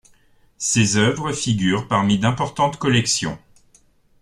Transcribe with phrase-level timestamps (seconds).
[0.57, 3.37] Ses œuvres figurent parmi d'importantes collections.